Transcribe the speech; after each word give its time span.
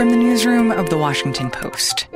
From 0.00 0.08
the 0.08 0.16
newsroom 0.16 0.72
of 0.72 0.88
The 0.88 0.96
Washington 0.96 1.50
Post. 1.50 2.08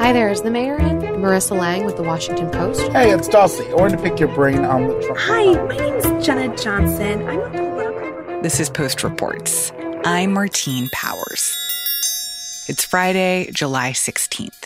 Hi 0.00 0.10
there, 0.10 0.30
is 0.30 0.40
the 0.40 0.50
mayor 0.50 0.78
in? 0.78 1.00
Marissa 1.20 1.54
Lang 1.54 1.84
with 1.84 1.98
The 1.98 2.02
Washington 2.02 2.50
Post. 2.50 2.80
Hey, 2.92 3.10
it's 3.12 3.28
Dulcie. 3.28 3.68
I 3.68 3.74
wanted 3.74 3.98
to 3.98 4.02
pick 4.02 4.18
your 4.18 4.34
brain 4.34 4.64
on 4.64 4.88
the 4.88 4.98
Trump. 5.02 5.18
Hi, 5.18 5.52
my 5.66 5.76
name 5.76 5.96
is 5.96 6.26
Jenna 6.26 6.56
Johnson. 6.56 7.28
I'm 7.28 7.40
a 7.40 7.50
political. 7.50 8.40
This 8.40 8.58
is 8.58 8.70
Post 8.70 9.04
Reports. 9.04 9.70
I'm 10.06 10.32
Martine 10.32 10.88
Powers. 10.94 11.54
It's 12.68 12.86
Friday, 12.86 13.50
July 13.52 13.90
16th. 13.90 14.64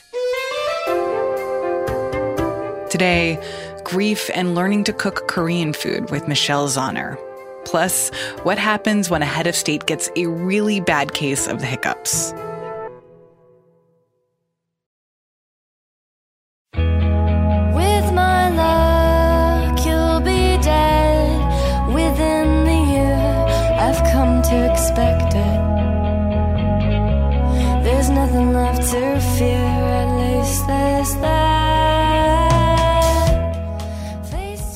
Today, 2.88 3.44
grief 3.82 4.30
and 4.32 4.54
learning 4.54 4.84
to 4.84 4.92
cook 4.92 5.26
Korean 5.26 5.72
food 5.72 6.08
with 6.12 6.28
Michelle 6.28 6.68
Zauner. 6.68 7.18
Plus, 7.64 8.10
what 8.42 8.58
happens 8.58 9.10
when 9.10 9.22
a 9.22 9.26
head 9.26 9.46
of 9.46 9.54
state 9.54 9.86
gets 9.86 10.10
a 10.16 10.26
really 10.26 10.80
bad 10.80 11.14
case 11.14 11.46
of 11.46 11.60
the 11.60 11.66
hiccups. 11.66 12.32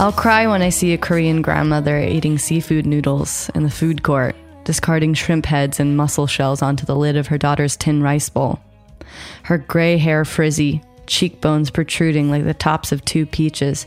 I'll 0.00 0.12
cry 0.12 0.46
when 0.46 0.62
I 0.62 0.68
see 0.68 0.92
a 0.92 0.98
Korean 0.98 1.42
grandmother 1.42 1.98
eating 1.98 2.38
seafood 2.38 2.86
noodles 2.86 3.50
in 3.56 3.64
the 3.64 3.70
food 3.70 4.04
court, 4.04 4.36
discarding 4.62 5.12
shrimp 5.14 5.44
heads 5.44 5.80
and 5.80 5.96
mussel 5.96 6.28
shells 6.28 6.62
onto 6.62 6.86
the 6.86 6.94
lid 6.94 7.16
of 7.16 7.26
her 7.26 7.36
daughter's 7.36 7.76
tin 7.76 8.00
rice 8.00 8.28
bowl. 8.28 8.60
Her 9.42 9.58
gray 9.58 9.98
hair 9.98 10.24
frizzy, 10.24 10.82
cheekbones 11.08 11.70
protruding 11.70 12.30
like 12.30 12.44
the 12.44 12.54
tops 12.54 12.92
of 12.92 13.04
two 13.04 13.26
peaches, 13.26 13.86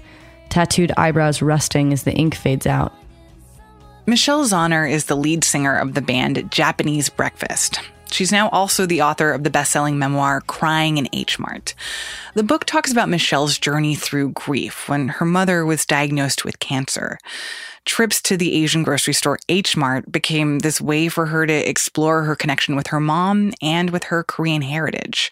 tattooed 0.50 0.92
eyebrows 0.98 1.42
rusting 1.42 1.94
as 1.94 2.03
the 2.03 2.14
ink 2.14 2.36
fades 2.36 2.68
out. 2.68 2.94
Michelle 4.06 4.44
Zauner 4.44 4.92
is 4.92 5.06
the 5.06 5.16
lead 5.16 5.46
singer 5.46 5.78
of 5.78 5.94
the 5.94 6.02
band 6.02 6.52
Japanese 6.52 7.08
Breakfast. 7.08 7.80
She's 8.12 8.31
now 8.31 8.50
also 8.50 8.86
the 8.86 9.02
author 9.02 9.31
of 9.31 9.44
the 9.44 9.50
best 9.50 9.72
selling 9.72 9.98
memoir 9.98 10.42
Crying 10.42 10.98
in 10.98 11.08
H 11.14 11.40
Mart. 11.40 11.73
The 12.34 12.44
book 12.44 12.66
talks 12.66 12.92
about 12.92 13.09
Michelle's 13.09 13.58
journey 13.58 13.95
through 13.95 14.34
grief 14.34 14.90
when 14.90 15.08
her 15.08 15.26
mother 15.26 15.66
was 15.66 15.86
diagnosed 15.86 16.44
with 16.44 16.59
cancer. 16.59 17.18
Trips 17.86 18.22
to 18.23 18.38
the 18.38 18.62
Asian 18.62 18.84
grocery 18.84 19.14
store 19.14 19.40
H 19.50 19.76
Mart 19.76 20.12
became 20.12 20.59
this 20.59 20.80
way 20.80 21.08
for 21.08 21.28
her 21.28 21.48
to 21.48 21.70
explore 21.70 22.23
her 22.23 22.36
connection 22.36 22.76
with 22.76 22.88
her 22.88 23.00
mom 23.00 23.53
and 23.62 23.90
with 23.90 24.06
her 24.06 24.23
Korean 24.23 24.62
heritage. 24.62 25.31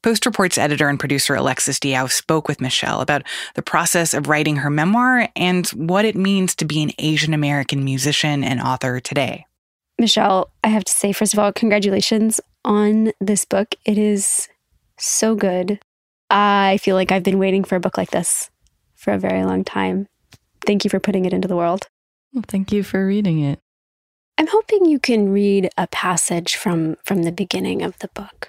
Post 0.00 0.24
Reports 0.24 0.58
editor 0.58 0.88
and 0.88 0.98
producer 0.98 1.34
Alexis 1.34 1.78
Diao 1.78 2.10
spoke 2.10 2.48
with 2.48 2.60
Michelle 2.60 3.00
about 3.00 3.22
the 3.54 3.62
process 3.62 4.14
of 4.14 4.28
writing 4.28 4.56
her 4.56 4.70
memoir 4.70 5.28
and 5.36 5.66
what 5.68 6.04
it 6.04 6.16
means 6.16 6.54
to 6.56 6.64
be 6.64 6.82
an 6.82 6.92
Asian 6.98 7.34
American 7.34 7.84
musician 7.84 8.42
and 8.42 8.60
author 8.60 8.98
today. 8.98 9.46
Michelle, 10.02 10.50
I 10.64 10.68
have 10.68 10.82
to 10.84 10.92
say, 10.92 11.12
first 11.12 11.32
of 11.32 11.38
all, 11.38 11.52
congratulations 11.52 12.40
on 12.64 13.12
this 13.20 13.44
book. 13.44 13.76
It 13.84 13.98
is 13.98 14.48
so 14.98 15.36
good. 15.36 15.78
I 16.28 16.78
feel 16.82 16.96
like 16.96 17.12
I've 17.12 17.22
been 17.22 17.38
waiting 17.38 17.62
for 17.62 17.76
a 17.76 17.80
book 17.80 17.96
like 17.96 18.10
this 18.10 18.50
for 18.96 19.12
a 19.12 19.18
very 19.18 19.44
long 19.44 19.62
time. 19.62 20.08
Thank 20.66 20.82
you 20.82 20.90
for 20.90 20.98
putting 20.98 21.24
it 21.24 21.32
into 21.32 21.46
the 21.46 21.54
world. 21.54 21.86
Well, 22.34 22.42
thank 22.48 22.72
you 22.72 22.82
for 22.82 23.06
reading 23.06 23.40
it. 23.44 23.60
I'm 24.38 24.48
hoping 24.48 24.86
you 24.86 24.98
can 24.98 25.32
read 25.32 25.70
a 25.78 25.86
passage 25.86 26.56
from 26.56 26.96
from 27.04 27.22
the 27.22 27.30
beginning 27.30 27.82
of 27.82 27.96
the 28.00 28.08
book. 28.08 28.48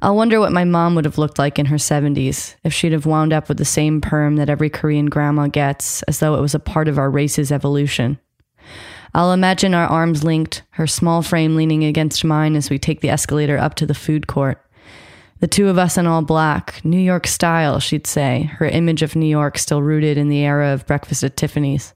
I'll 0.00 0.16
wonder 0.16 0.40
what 0.40 0.52
my 0.52 0.64
mom 0.64 0.94
would 0.94 1.04
have 1.04 1.18
looked 1.18 1.38
like 1.38 1.58
in 1.58 1.66
her 1.66 1.76
70s 1.76 2.54
if 2.64 2.72
she'd 2.72 2.92
have 2.92 3.04
wound 3.04 3.34
up 3.34 3.48
with 3.48 3.58
the 3.58 3.66
same 3.66 4.00
perm 4.00 4.36
that 4.36 4.48
every 4.48 4.70
Korean 4.70 5.06
grandma 5.06 5.48
gets, 5.48 6.02
as 6.04 6.20
though 6.20 6.34
it 6.36 6.40
was 6.40 6.54
a 6.54 6.60
part 6.60 6.88
of 6.88 6.98
our 6.98 7.10
race's 7.10 7.52
evolution. 7.52 8.18
I'll 9.14 9.32
imagine 9.32 9.74
our 9.74 9.86
arms 9.86 10.22
linked, 10.22 10.62
her 10.70 10.86
small 10.86 11.22
frame 11.22 11.56
leaning 11.56 11.84
against 11.84 12.24
mine 12.24 12.56
as 12.56 12.70
we 12.70 12.78
take 12.78 13.00
the 13.00 13.10
escalator 13.10 13.58
up 13.58 13.74
to 13.76 13.86
the 13.86 13.94
food 13.94 14.26
court. 14.26 14.62
The 15.40 15.46
two 15.46 15.68
of 15.68 15.78
us 15.78 15.96
in 15.96 16.06
all 16.06 16.22
black, 16.22 16.84
New 16.84 16.98
York 16.98 17.26
style, 17.26 17.78
she'd 17.78 18.06
say, 18.06 18.50
her 18.54 18.66
image 18.66 19.02
of 19.02 19.14
New 19.14 19.28
York 19.28 19.56
still 19.56 19.82
rooted 19.82 20.18
in 20.18 20.28
the 20.28 20.44
era 20.44 20.72
of 20.72 20.86
breakfast 20.86 21.22
at 21.22 21.36
Tiffany's. 21.36 21.94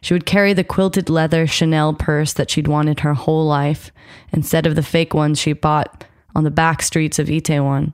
She 0.00 0.14
would 0.14 0.26
carry 0.26 0.52
the 0.52 0.64
quilted 0.64 1.08
leather 1.08 1.46
Chanel 1.46 1.94
purse 1.94 2.32
that 2.32 2.50
she'd 2.50 2.68
wanted 2.68 3.00
her 3.00 3.14
whole 3.14 3.46
life, 3.46 3.92
instead 4.32 4.66
of 4.66 4.74
the 4.74 4.82
fake 4.82 5.14
ones 5.14 5.38
she 5.38 5.52
bought 5.52 6.04
on 6.34 6.44
the 6.44 6.50
back 6.50 6.82
streets 6.82 7.18
of 7.18 7.28
Itaewon. 7.28 7.92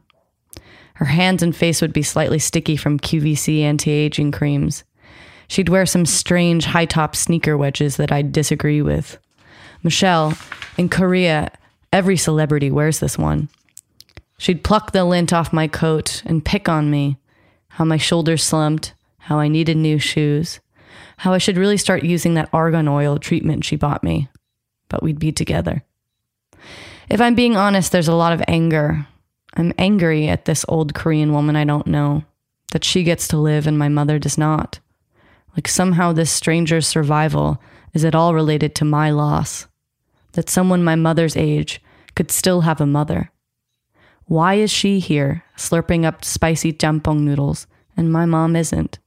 Her 0.94 1.06
hands 1.06 1.42
and 1.42 1.54
face 1.54 1.82
would 1.82 1.92
be 1.92 2.02
slightly 2.02 2.38
sticky 2.38 2.76
from 2.76 3.00
QVC 3.00 3.60
anti 3.62 3.90
aging 3.90 4.32
creams. 4.32 4.84
She'd 5.48 5.68
wear 5.68 5.86
some 5.86 6.06
strange 6.06 6.64
high 6.66 6.86
top 6.86 7.14
sneaker 7.14 7.56
wedges 7.56 7.96
that 7.96 8.12
I'd 8.12 8.32
disagree 8.32 8.82
with. 8.82 9.18
Michelle, 9.82 10.34
in 10.76 10.88
Korea, 10.88 11.50
every 11.92 12.16
celebrity 12.16 12.70
wears 12.70 13.00
this 13.00 13.18
one. 13.18 13.48
She'd 14.38 14.64
pluck 14.64 14.92
the 14.92 15.04
lint 15.04 15.32
off 15.32 15.52
my 15.52 15.68
coat 15.68 16.22
and 16.26 16.44
pick 16.44 16.68
on 16.68 16.90
me, 16.90 17.18
how 17.68 17.84
my 17.84 17.96
shoulders 17.96 18.42
slumped, 18.42 18.94
how 19.18 19.38
I 19.38 19.48
needed 19.48 19.76
new 19.76 19.98
shoes, 19.98 20.60
how 21.18 21.32
I 21.32 21.38
should 21.38 21.56
really 21.56 21.76
start 21.76 22.02
using 22.02 22.34
that 22.34 22.48
argan 22.52 22.88
oil 22.88 23.18
treatment 23.18 23.64
she 23.64 23.76
bought 23.76 24.02
me. 24.02 24.28
But 24.88 25.02
we'd 25.02 25.18
be 25.18 25.32
together. 25.32 25.82
If 27.08 27.20
I'm 27.20 27.34
being 27.34 27.56
honest, 27.56 27.92
there's 27.92 28.08
a 28.08 28.14
lot 28.14 28.32
of 28.32 28.42
anger. 28.48 29.06
I'm 29.54 29.72
angry 29.78 30.28
at 30.28 30.46
this 30.46 30.64
old 30.68 30.94
Korean 30.94 31.32
woman 31.32 31.56
I 31.56 31.64
don't 31.64 31.86
know, 31.86 32.24
that 32.72 32.84
she 32.84 33.02
gets 33.02 33.28
to 33.28 33.36
live 33.36 33.66
and 33.66 33.78
my 33.78 33.88
mother 33.88 34.18
does 34.18 34.36
not. 34.36 34.80
Like 35.56 35.68
somehow 35.68 36.12
this 36.12 36.30
stranger's 36.30 36.86
survival 36.86 37.60
is 37.92 38.04
at 38.04 38.14
all 38.14 38.34
related 38.34 38.74
to 38.76 38.84
my 38.84 39.10
loss. 39.10 39.66
That 40.32 40.50
someone 40.50 40.82
my 40.82 40.96
mother's 40.96 41.36
age 41.36 41.80
could 42.16 42.30
still 42.30 42.62
have 42.62 42.80
a 42.80 42.86
mother. 42.86 43.30
Why 44.26 44.54
is 44.54 44.70
she 44.70 44.98
here, 44.98 45.44
slurping 45.56 46.04
up 46.04 46.24
spicy 46.24 46.72
jampong 46.72 47.20
noodles, 47.20 47.66
and 47.96 48.12
my 48.12 48.24
mom 48.24 48.56
isn't? 48.56 48.98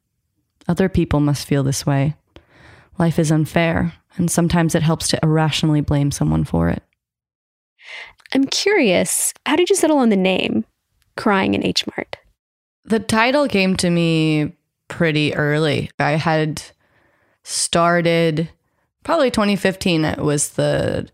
Other 0.68 0.90
people 0.90 1.20
must 1.20 1.48
feel 1.48 1.64
this 1.64 1.86
way. 1.86 2.16
Life 2.98 3.20
is 3.20 3.32
unfair, 3.32 3.94
and 4.16 4.30
sometimes 4.30 4.76
it 4.76 4.84
helps 4.84 5.08
to 5.10 5.20
irrationally 5.24 5.82
blame 5.82 6.12
someone 6.12 6.44
for 6.44 6.70
it. 6.70 6.84
I'm 8.34 8.46
curious, 8.46 9.34
how 9.46 9.56
did 9.56 9.70
you 9.70 9.76
settle 9.76 9.98
on 9.98 10.10
the 10.10 10.18
name 10.18 10.66
Crying 11.16 11.54
in 11.54 11.66
H 11.66 11.86
Mart? 11.88 12.18
The 12.86 13.00
title 13.00 13.48
came 13.48 13.76
to 13.78 13.90
me 13.90 14.57
pretty 14.88 15.36
early. 15.36 15.90
I 16.00 16.12
had 16.12 16.62
started 17.44 18.50
probably 19.04 19.32
2015. 19.32 20.06
It 20.06 20.20
was 20.20 20.50
the 20.50 21.10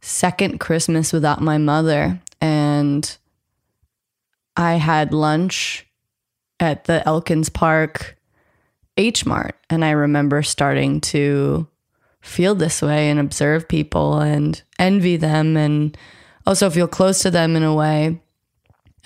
second 0.00 0.60
Christmas 0.60 1.12
without 1.12 1.40
my 1.40 1.58
mother. 1.58 2.20
And 2.40 3.16
I 4.56 4.74
had 4.74 5.12
lunch 5.12 5.86
at 6.60 6.84
the 6.84 7.06
Elkins 7.06 7.48
Park 7.48 8.16
H 8.96 9.26
Mart. 9.26 9.56
And 9.68 9.84
I 9.84 9.90
remember 9.90 10.42
starting 10.42 11.00
to 11.02 11.66
feel 12.20 12.54
this 12.54 12.82
way 12.82 13.08
and 13.08 13.20
observe 13.20 13.68
people 13.68 14.18
and 14.18 14.60
envy 14.78 15.16
them 15.16 15.56
and 15.56 15.96
also 16.46 16.70
feel 16.70 16.88
close 16.88 17.20
to 17.20 17.30
them 17.30 17.56
in 17.56 17.62
a 17.62 17.74
way. 17.74 18.20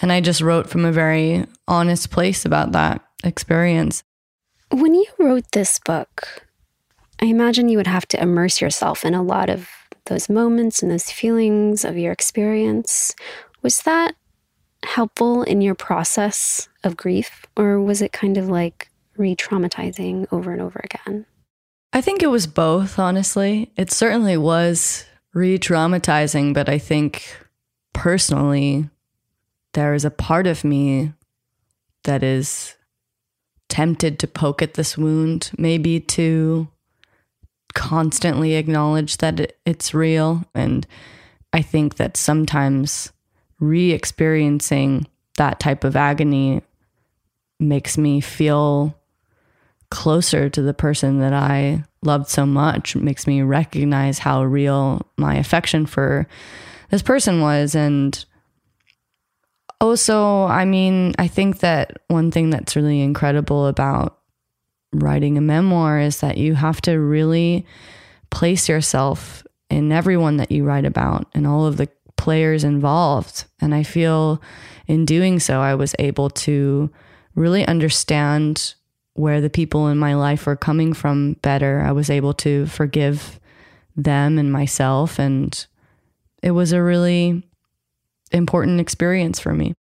And 0.03 0.11
I 0.11 0.21
just 0.21 0.41
wrote 0.41 0.69
from 0.69 0.85
a 0.85 0.93
very 0.93 1.47
honest 1.69 2.11
place 2.11 2.45
about 2.45 2.73
that 2.73 3.05
experience. 3.25 4.03
When 4.71 4.95
you 4.95 5.07
wrote 5.19 5.51
this 5.53 5.79
book, 5.79 6.47
I 7.21 7.27
imagine 7.27 7.69
you 7.69 7.77
would 7.77 7.87
have 7.87 8.07
to 8.09 8.23
immerse 8.23 8.61
yourself 8.61 9.05
in 9.05 9.15
a 9.15 9.23
lot 9.23 9.51
of 9.51 9.69
those 10.07 10.29
moments 10.29 10.83
and 10.83 10.91
those 10.91 11.11
feelings 11.11 11.85
of 11.85 11.99
your 11.99 12.13
experience. 12.13 13.15
Was 13.63 13.83
that 13.83 14.15
helpful 14.85 15.43
in 15.43 15.61
your 15.61 15.75
process 15.75 16.69
of 16.85 16.97
grief, 16.97 17.45
or 17.57 17.81
was 17.81 18.01
it 18.01 18.13
kind 18.13 18.39
of 18.39 18.49
like 18.49 18.91
re 19.17 19.37
traumatizing 19.37 20.27
over 20.33 20.53
and 20.53 20.63
over 20.63 20.81
again? 20.83 21.27
I 21.93 22.01
think 22.01 22.23
it 22.23 22.29
was 22.29 22.47
both, 22.47 22.99
honestly. 22.99 23.73
It 23.77 23.91
certainly 23.91 24.37
was 24.37 25.05
re 25.35 25.59
traumatizing, 25.59 26.55
but 26.55 26.69
I 26.69 26.79
think 26.79 27.37
personally, 27.93 28.89
there 29.75 29.95
is 29.95 30.05
a 30.05 30.11
part 30.11 30.47
of 30.47 30.65
me 30.65 31.13
that 32.05 32.23
is 32.23 32.77
tempted 33.71 34.19
to 34.19 34.27
poke 34.27 34.61
at 34.61 34.75
this 34.75 34.99
wound, 34.99 35.51
maybe 35.57 36.01
to 36.01 36.69
constantly 37.73 38.55
acknowledge 38.55 39.19
that 39.19 39.55
it's 39.65 39.95
real. 39.95 40.45
And 40.55 40.87
I 41.53 41.63
think 41.63 41.97
that 41.97 42.17
sometimes 42.17 43.13
re 43.59 43.93
experiencing 43.93 45.07
that 45.37 45.61
type 45.61 45.85
of 45.85 45.97
agony 45.97 46.63
makes 47.59 47.97
me 47.97 48.21
feel 48.21 48.97
closer 49.91 50.49
to 50.49 50.63
the 50.63 50.75
person 50.75 51.21
that 51.21 51.33
I 51.33 51.85
loved 52.03 52.29
so 52.29 52.47
much 52.47 52.97
makes 52.97 53.27
me 53.27 53.43
recognize 53.43 54.19
how 54.19 54.45
real 54.45 55.07
my 55.17 55.37
affection 55.37 55.85
for 55.87 56.27
this 56.91 57.03
person 57.03 57.41
was. 57.41 57.75
And 57.75 58.25
also, 59.81 60.45
I 60.45 60.65
mean, 60.65 61.15
I 61.19 61.27
think 61.27 61.61
that 61.61 62.03
one 62.09 62.31
thing 62.31 62.51
that's 62.51 62.77
really 62.77 63.01
incredible 63.01 63.67
about 63.67 64.19
writing 64.93 65.39
a 65.39 65.41
memoir 65.41 65.99
is 65.99 66.21
that 66.21 66.37
you 66.37 66.55
have 66.55 66.81
to 66.83 66.99
really 66.99 67.67
place 68.31 68.69
yourself 68.69 69.47
in 69.71 69.93
everyone 69.93 70.37
that 70.39 70.51
you 70.51 70.65
write 70.65 70.85
about 70.85 71.27
and 71.35 71.47
all 71.47 71.67
of 71.67 71.77
the 71.77 71.89
players 72.17 72.65
involved. 72.65 73.45
And 73.61 73.75
I 73.75 73.83
feel 73.83 74.43
in 74.87 75.05
doing 75.05 75.41
so, 75.41 75.61
I 75.61 75.75
was 75.75 75.95
able 75.99 76.31
to 76.31 76.91
really 77.35 77.67
understand 77.67 78.75
where 79.15 79.41
the 79.41 79.51
people 79.51 79.89
in 79.89 79.99
my 79.99 80.15
life 80.15 80.47
were 80.47 80.57
coming 80.57 80.93
from 80.93 81.35
better. 81.43 81.81
I 81.81 81.93
was 81.93 82.11
able 82.11 82.35
to 82.35 82.67
forgive 82.67 83.41
them 83.97 84.39
and 84.39 84.53
myself. 84.53 85.19
And 85.19 85.67
it 86.43 86.51
was 86.51 86.73
a 86.73 86.83
really 86.83 87.45
important 88.31 88.81
experience 88.81 89.41
for 89.41 89.53
me. 89.53 89.75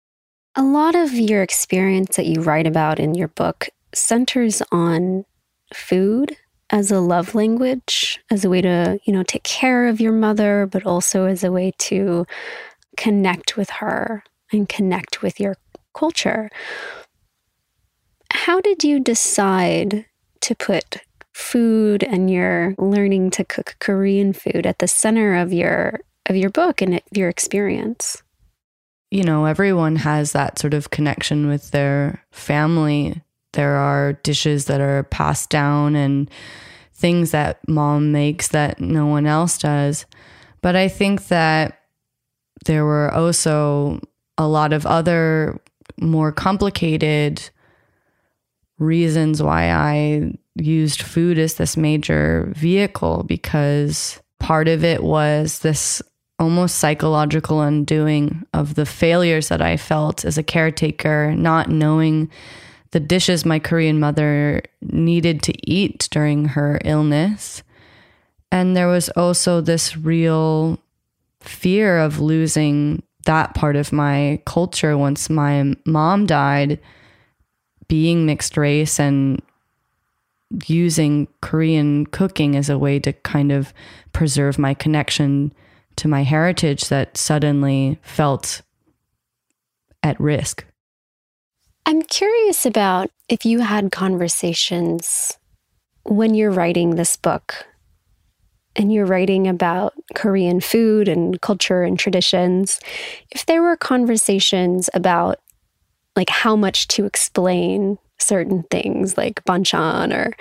A 0.55 0.63
lot 0.63 0.95
of 0.95 1.13
your 1.13 1.43
experience 1.43 2.15
that 2.15 2.25
you 2.25 2.41
write 2.41 2.67
about 2.67 2.99
in 2.99 3.13
your 3.13 3.27
book 3.27 3.69
centers 3.93 4.61
on 4.71 5.25
food 5.73 6.35
as 6.69 6.91
a 6.91 6.99
love 6.99 7.35
language, 7.35 8.19
as 8.29 8.43
a 8.43 8.49
way 8.49 8.61
to, 8.61 8.99
you 9.05 9.13
know, 9.13 9.23
take 9.23 9.43
care 9.43 9.87
of 9.87 10.01
your 10.01 10.11
mother, 10.11 10.67
but 10.69 10.85
also 10.85 11.25
as 11.25 11.43
a 11.43 11.51
way 11.51 11.71
to 11.77 12.25
connect 12.97 13.55
with 13.55 13.69
her 13.69 14.23
and 14.51 14.67
connect 14.67 15.21
with 15.21 15.39
your 15.39 15.55
culture. 15.93 16.49
How 18.31 18.59
did 18.59 18.83
you 18.83 18.99
decide 18.99 20.05
to 20.41 20.55
put 20.55 20.97
food 21.33 22.03
and 22.03 22.29
your 22.29 22.75
learning 22.77 23.29
to 23.31 23.45
cook 23.45 23.75
Korean 23.79 24.33
food 24.33 24.65
at 24.65 24.79
the 24.79 24.87
center 24.87 25.35
of 25.35 25.53
your 25.53 25.99
of 26.25 26.35
your 26.35 26.49
book 26.49 26.81
and 26.81 27.01
your 27.11 27.29
experience? 27.29 28.21
You 29.09 29.23
know, 29.23 29.45
everyone 29.45 29.95
has 29.97 30.33
that 30.33 30.59
sort 30.59 30.73
of 30.73 30.89
connection 30.89 31.47
with 31.47 31.71
their 31.71 32.23
family. 32.31 33.21
There 33.53 33.75
are 33.75 34.13
dishes 34.13 34.65
that 34.65 34.81
are 34.81 35.03
passed 35.03 35.49
down 35.49 35.95
and 35.95 36.29
things 36.93 37.31
that 37.31 37.59
mom 37.67 38.11
makes 38.11 38.49
that 38.49 38.81
no 38.81 39.05
one 39.05 39.25
else 39.25 39.57
does. 39.57 40.05
But 40.61 40.75
I 40.75 40.87
think 40.87 41.27
that 41.27 41.79
there 42.65 42.83
were 42.83 43.13
also 43.13 44.01
a 44.37 44.47
lot 44.47 44.73
of 44.73 44.85
other 44.85 45.61
more 45.99 46.31
complicated 46.31 47.49
reasons 48.79 49.41
why 49.41 49.71
I 49.71 50.33
used 50.55 51.01
food 51.01 51.39
as 51.39 51.55
this 51.55 51.77
major 51.77 52.51
vehicle 52.55 53.23
because 53.23 54.21
part 54.39 54.67
of 54.67 54.83
it 54.83 55.03
was 55.03 55.59
this 55.59 56.01
almost 56.39 56.77
psychological 56.77 57.61
undoing 57.61 58.45
of 58.53 58.75
the 58.75 58.85
failures 58.85 59.49
that 59.49 59.61
I 59.61 59.77
felt 59.77 60.23
as 60.23 60.37
a 60.37 60.43
caretaker, 60.43 61.33
not 61.35 61.69
knowing 61.69 62.29
the 62.91 62.99
dishes 62.99 63.45
my 63.45 63.59
Korean 63.59 63.99
mother 63.99 64.61
needed 64.81 65.41
to 65.43 65.53
eat 65.69 66.07
during 66.11 66.45
her 66.49 66.79
illness. 66.85 67.63
And 68.51 68.77
there 68.77 68.87
was 68.87 69.09
also 69.09 69.61
this 69.61 69.97
real 69.97 70.79
fear 71.41 71.97
of 71.99 72.19
losing 72.19 73.03
that 73.25 73.53
part 73.53 73.75
of 73.75 73.91
my 73.91 74.41
culture 74.45 74.97
once 74.97 75.29
my 75.29 75.75
mom 75.85 76.25
died, 76.25 76.79
being 77.87 78.25
mixed 78.25 78.55
race 78.55 78.99
and 78.99 79.41
using 80.65 81.27
Korean 81.41 82.05
cooking 82.05 82.55
as 82.55 82.69
a 82.69 82.77
way 82.77 82.99
to 82.99 83.11
kind 83.11 83.51
of 83.51 83.73
preserve 84.13 84.57
my 84.57 84.73
connection 84.73 85.51
to 85.97 86.07
my 86.07 86.23
heritage 86.23 86.89
that 86.89 87.17
suddenly 87.17 87.99
felt 88.01 88.61
at 90.03 90.19
risk. 90.19 90.65
I'm 91.85 92.01
curious 92.01 92.65
about 92.65 93.09
if 93.29 93.45
you 93.45 93.59
had 93.59 93.91
conversations 93.91 95.37
when 96.03 96.35
you're 96.35 96.51
writing 96.51 96.95
this 96.95 97.15
book 97.15 97.65
and 98.75 98.93
you're 98.93 99.05
writing 99.05 99.47
about 99.47 99.93
Korean 100.13 100.59
food 100.61 101.07
and 101.07 101.41
culture 101.41 101.83
and 101.83 101.97
traditions, 101.97 102.79
if 103.31 103.45
there 103.45 103.61
were 103.61 103.75
conversations 103.75 104.89
about 104.93 105.39
like 106.15 106.29
how 106.29 106.55
much 106.55 106.87
to 106.89 107.05
explain 107.05 107.97
certain 108.19 108.63
things 108.71 109.17
like 109.17 109.43
banchan 109.45 110.13
or 110.13 110.35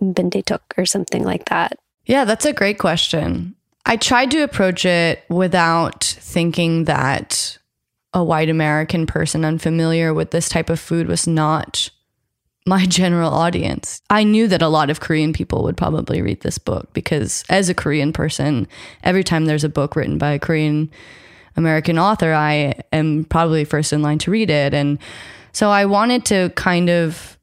bindae-tteok 0.00 0.60
or 0.76 0.86
something 0.86 1.24
like 1.24 1.46
that. 1.46 1.78
Yeah, 2.06 2.24
that's 2.24 2.44
a 2.44 2.52
great 2.52 2.78
question. 2.78 3.54
I 3.84 3.96
tried 3.96 4.30
to 4.30 4.42
approach 4.42 4.84
it 4.84 5.24
without 5.28 6.04
thinking 6.04 6.84
that 6.84 7.58
a 8.14 8.22
white 8.22 8.48
American 8.48 9.06
person 9.06 9.44
unfamiliar 9.44 10.12
with 10.14 10.30
this 10.30 10.48
type 10.48 10.70
of 10.70 10.78
food 10.78 11.08
was 11.08 11.26
not 11.26 11.90
my 12.66 12.86
general 12.86 13.32
audience. 13.32 14.00
I 14.08 14.22
knew 14.22 14.46
that 14.48 14.62
a 14.62 14.68
lot 14.68 14.88
of 14.88 15.00
Korean 15.00 15.32
people 15.32 15.64
would 15.64 15.76
probably 15.76 16.22
read 16.22 16.42
this 16.42 16.58
book 16.58 16.92
because, 16.92 17.42
as 17.48 17.68
a 17.68 17.74
Korean 17.74 18.12
person, 18.12 18.68
every 19.02 19.24
time 19.24 19.46
there's 19.46 19.64
a 19.64 19.68
book 19.68 19.96
written 19.96 20.16
by 20.16 20.30
a 20.32 20.38
Korean 20.38 20.90
American 21.56 21.98
author, 21.98 22.32
I 22.32 22.74
am 22.92 23.24
probably 23.24 23.64
first 23.64 23.92
in 23.92 24.00
line 24.00 24.18
to 24.18 24.30
read 24.30 24.48
it. 24.48 24.74
And 24.74 24.98
so 25.50 25.70
I 25.70 25.86
wanted 25.86 26.24
to 26.26 26.50
kind 26.50 26.88
of, 26.88 27.36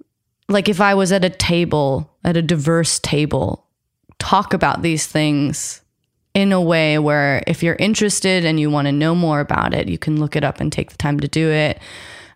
like, 0.47 0.69
if 0.69 0.79
I 0.79 0.93
was 0.93 1.11
at 1.11 1.25
a 1.25 1.29
table, 1.29 2.09
at 2.23 2.37
a 2.37 2.41
diverse 2.41 2.97
table, 2.99 3.65
talk 4.19 4.53
about 4.53 4.81
these 4.81 5.05
things 5.05 5.81
in 6.39 6.51
a 6.51 6.61
way 6.61 6.97
where 6.97 7.43
if 7.45 7.61
you're 7.61 7.75
interested 7.75 8.45
and 8.45 8.59
you 8.59 8.69
want 8.69 8.87
to 8.87 8.91
know 8.91 9.13
more 9.13 9.39
about 9.39 9.73
it, 9.73 9.87
you 9.87 9.97
can 9.97 10.19
look 10.19 10.35
it 10.35 10.43
up 10.43 10.59
and 10.59 10.71
take 10.71 10.91
the 10.91 10.97
time 10.97 11.19
to 11.19 11.27
do 11.27 11.49
it. 11.49 11.79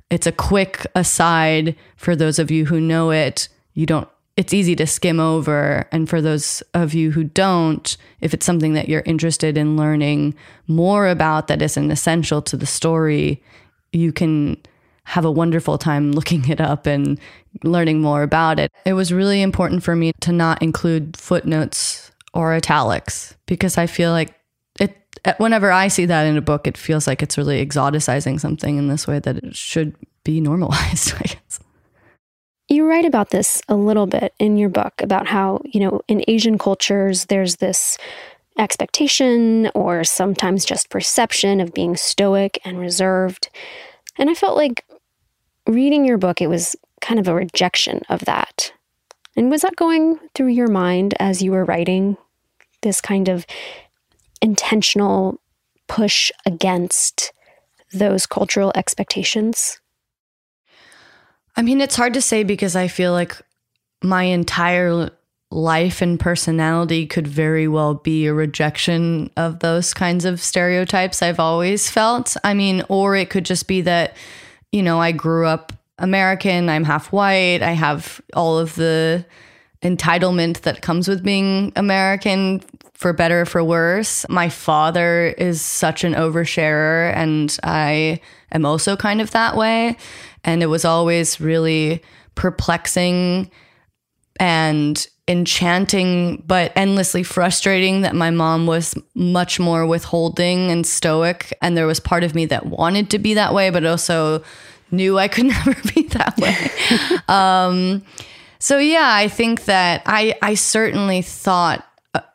It's 0.09 0.27
a 0.27 0.31
quick 0.31 0.85
aside 0.95 1.75
for 1.95 2.15
those 2.15 2.37
of 2.37 2.51
you 2.51 2.65
who 2.65 2.79
know 2.79 3.11
it. 3.11 3.49
You 3.73 3.85
don't 3.85 4.07
it's 4.35 4.53
easy 4.53 4.75
to 4.75 4.87
skim 4.87 5.19
over 5.19 5.87
and 5.91 6.09
for 6.09 6.19
those 6.19 6.63
of 6.73 6.93
you 6.93 7.11
who 7.11 7.23
don't, 7.23 7.95
if 8.19 8.33
it's 8.33 8.45
something 8.45 8.73
that 8.73 8.89
you're 8.89 9.03
interested 9.05 9.57
in 9.57 9.77
learning 9.77 10.33
more 10.67 11.07
about 11.07 11.47
that 11.47 11.61
isn't 11.61 11.91
essential 11.91 12.41
to 12.41 12.57
the 12.57 12.65
story, 12.65 13.43
you 13.91 14.11
can 14.11 14.57
have 15.03 15.25
a 15.25 15.31
wonderful 15.31 15.77
time 15.77 16.11
looking 16.13 16.49
it 16.49 16.59
up 16.59 16.87
and 16.87 17.19
learning 17.63 18.01
more 18.01 18.23
about 18.23 18.59
it. 18.59 18.71
It 18.85 18.93
was 18.93 19.13
really 19.13 19.41
important 19.41 19.83
for 19.83 19.95
me 19.95 20.13
to 20.21 20.31
not 20.31 20.61
include 20.63 21.15
footnotes 21.15 22.02
or 22.33 22.53
italics 22.53 23.35
because 23.45 23.77
I 23.77 23.87
feel 23.87 24.11
like 24.11 24.33
it 24.79 24.95
eh, 25.25 25.33
whenever 25.37 25.71
I 25.71 25.87
see 25.87 26.05
that 26.05 26.25
in 26.25 26.37
a 26.37 26.41
book 26.41 26.67
it 26.67 26.77
feels 26.77 27.07
like 27.07 27.21
it's 27.21 27.37
really 27.37 27.65
exoticizing 27.65 28.39
something 28.39 28.77
in 28.77 28.87
this 28.87 29.07
way 29.07 29.19
that 29.19 29.37
it 29.37 29.55
should 29.55 29.95
be 30.23 30.41
normalized, 30.41 31.13
I 31.19 31.23
guess. 31.23 31.59
You 32.69 32.87
write 32.87 33.05
about 33.05 33.29
this 33.29 33.61
a 33.67 33.75
little 33.75 34.07
bit 34.07 34.33
in 34.39 34.57
your 34.57 34.69
book 34.69 34.93
about 34.99 35.27
how, 35.27 35.61
you 35.65 35.79
know, 35.79 36.01
in 36.07 36.23
Asian 36.27 36.57
cultures 36.57 37.25
there's 37.25 37.57
this 37.57 37.97
expectation 38.57 39.69
or 39.75 40.03
sometimes 40.03 40.63
just 40.63 40.89
perception 40.89 41.59
of 41.59 41.73
being 41.73 41.97
stoic 41.97 42.59
and 42.63 42.79
reserved. 42.79 43.49
And 44.17 44.29
I 44.29 44.33
felt 44.33 44.55
like 44.55 44.85
reading 45.67 46.05
your 46.05 46.17
book 46.17 46.41
it 46.41 46.47
was 46.47 46.75
kind 47.01 47.19
of 47.19 47.27
a 47.27 47.35
rejection 47.35 48.01
of 48.09 48.25
that. 48.25 48.71
And 49.35 49.49
was 49.49 49.61
that 49.61 49.75
going 49.75 50.19
through 50.35 50.49
your 50.49 50.67
mind 50.67 51.15
as 51.19 51.41
you 51.41 51.51
were 51.51 51.65
writing 51.65 52.17
this 52.81 53.01
kind 53.01 53.29
of 53.29 53.45
intentional 54.41 55.39
push 55.87 56.31
against 56.45 57.33
those 57.91 58.25
cultural 58.25 58.71
expectations? 58.75 59.79
I 61.55 61.61
mean, 61.61 61.81
it's 61.81 61.95
hard 61.95 62.13
to 62.15 62.21
say 62.21 62.43
because 62.43 62.75
I 62.75 62.87
feel 62.87 63.11
like 63.11 63.39
my 64.01 64.23
entire 64.23 65.11
life 65.51 66.01
and 66.01 66.19
personality 66.19 67.05
could 67.05 67.27
very 67.27 67.67
well 67.67 67.93
be 67.93 68.25
a 68.25 68.33
rejection 68.33 69.29
of 69.37 69.59
those 69.59 69.93
kinds 69.93 70.25
of 70.25 70.41
stereotypes 70.41 71.21
I've 71.21 71.39
always 71.39 71.89
felt. 71.89 72.35
I 72.43 72.55
mean, 72.55 72.83
or 72.89 73.15
it 73.15 73.29
could 73.29 73.45
just 73.45 73.67
be 73.67 73.81
that, 73.81 74.17
you 74.71 74.81
know, 74.81 74.99
I 74.99 75.11
grew 75.11 75.45
up 75.45 75.71
American, 75.99 76.69
I'm 76.69 76.83
half 76.83 77.11
white, 77.11 77.61
I 77.61 77.71
have 77.71 78.21
all 78.33 78.57
of 78.57 78.75
the 78.75 79.25
entitlement 79.81 80.61
that 80.61 80.81
comes 80.81 81.07
with 81.07 81.23
being 81.23 81.71
American 81.75 82.61
for 82.93 83.13
better 83.13 83.41
or 83.41 83.45
for 83.45 83.63
worse. 83.63 84.25
My 84.29 84.49
father 84.49 85.35
is 85.37 85.61
such 85.61 86.03
an 86.03 86.13
oversharer, 86.13 87.13
and 87.15 87.55
I 87.63 88.21
am 88.51 88.65
also 88.65 88.95
kind 88.95 89.21
of 89.21 89.31
that 89.31 89.57
way. 89.57 89.97
And 90.43 90.63
it 90.63 90.67
was 90.67 90.85
always 90.85 91.39
really 91.41 92.01
perplexing 92.35 93.51
and 94.39 95.05
enchanting, 95.27 96.43
but 96.45 96.71
endlessly 96.75 97.23
frustrating 97.23 98.01
that 98.01 98.15
my 98.15 98.29
mom 98.29 98.67
was 98.67 98.95
much 99.15 99.59
more 99.59 99.85
withholding 99.85 100.71
and 100.71 100.85
stoic. 100.85 101.53
And 101.61 101.77
there 101.77 101.87
was 101.87 101.99
part 101.99 102.23
of 102.23 102.35
me 102.35 102.45
that 102.47 102.65
wanted 102.65 103.09
to 103.11 103.19
be 103.19 103.33
that 103.35 103.53
way, 103.53 103.69
but 103.69 103.85
also 103.85 104.43
knew 104.93 105.19
I 105.19 105.27
could 105.27 105.45
never 105.57 105.75
be 105.93 106.03
that 106.03 106.37
way. 106.37 107.17
um, 107.27 108.03
So 108.59 108.77
yeah, 108.77 109.09
I 109.11 109.27
think 109.27 109.65
that 109.65 110.03
I 110.05 110.35
I 110.41 110.53
certainly 110.53 111.21
thought 111.21 111.85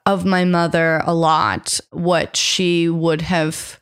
of 0.04 0.24
my 0.26 0.44
mother 0.44 1.00
a 1.04 1.14
lot, 1.14 1.80
what 1.90 2.36
she 2.36 2.88
would 2.88 3.22
have 3.22 3.80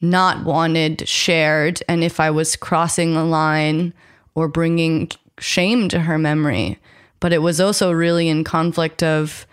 not 0.00 0.44
wanted 0.44 1.06
shared 1.08 1.82
and 1.88 2.02
if 2.02 2.20
I 2.20 2.30
was 2.30 2.56
crossing 2.56 3.16
a 3.16 3.24
line 3.24 3.92
or 4.34 4.48
bringing 4.48 5.10
shame 5.38 5.88
to 5.90 6.00
her 6.00 6.18
memory. 6.18 6.78
But 7.20 7.32
it 7.32 7.42
was 7.42 7.60
also 7.60 7.92
really 7.92 8.28
in 8.28 8.44
conflict 8.44 9.02
of 9.02 9.46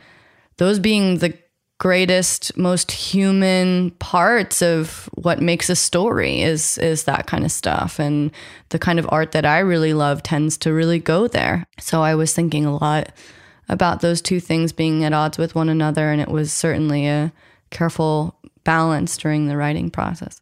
those 0.57 0.79
being 0.79 1.19
the 1.19 1.37
greatest 1.79 2.57
most 2.57 2.91
human 2.91 3.91
parts 3.91 4.61
of 4.61 5.09
what 5.13 5.41
makes 5.41 5.69
a 5.69 5.75
story 5.75 6.41
is 6.41 6.77
is 6.79 7.03
that 7.03 7.27
kind 7.27 7.45
of 7.45 7.51
stuff 7.51 7.99
and 7.99 8.31
the 8.69 8.79
kind 8.79 8.97
of 8.97 9.07
art 9.09 9.31
that 9.31 9.45
I 9.45 9.59
really 9.59 9.93
love 9.93 10.23
tends 10.23 10.57
to 10.59 10.73
really 10.73 10.99
go 10.99 11.27
there. 11.27 11.67
So 11.79 12.01
I 12.01 12.15
was 12.15 12.33
thinking 12.33 12.65
a 12.65 12.75
lot 12.75 13.11
about 13.69 14.01
those 14.01 14.21
two 14.21 14.39
things 14.39 14.71
being 14.71 15.03
at 15.03 15.13
odds 15.13 15.37
with 15.37 15.53
one 15.53 15.69
another 15.69 16.09
and 16.09 16.19
it 16.19 16.29
was 16.29 16.51
certainly 16.51 17.07
a 17.07 17.31
careful 17.69 18.39
balance 18.63 19.15
during 19.17 19.47
the 19.47 19.57
writing 19.57 19.91
process. 19.91 20.41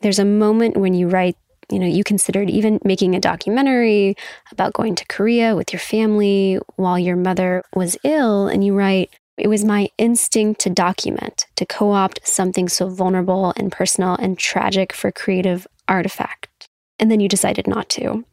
There's 0.00 0.18
a 0.18 0.24
moment 0.24 0.76
when 0.76 0.94
you 0.94 1.08
write 1.08 1.36
you 1.70 1.78
know, 1.78 1.86
you 1.86 2.04
considered 2.04 2.50
even 2.50 2.78
making 2.84 3.14
a 3.14 3.20
documentary 3.20 4.14
about 4.50 4.74
going 4.74 4.94
to 4.96 5.06
Korea 5.06 5.56
with 5.56 5.72
your 5.72 5.80
family 5.80 6.58
while 6.76 6.98
your 6.98 7.16
mother 7.16 7.62
was 7.74 7.96
ill. 8.04 8.46
And 8.46 8.62
you 8.62 8.74
write, 8.74 9.10
it 9.36 9.48
was 9.48 9.64
my 9.64 9.88
instinct 9.98 10.60
to 10.62 10.70
document, 10.70 11.46
to 11.56 11.66
co 11.66 11.92
opt 11.92 12.26
something 12.26 12.68
so 12.68 12.88
vulnerable 12.88 13.52
and 13.56 13.72
personal 13.72 14.14
and 14.16 14.38
tragic 14.38 14.92
for 14.92 15.10
creative 15.10 15.66
artifact. 15.88 16.68
And 16.98 17.10
then 17.10 17.20
you 17.20 17.28
decided 17.28 17.66
not 17.66 17.88
to. 17.90 18.24